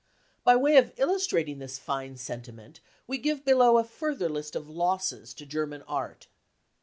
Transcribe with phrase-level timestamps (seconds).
[0.43, 5.31] By way of illustrating this fine sentiment we give below a further list of losses
[5.35, 6.25] to German art.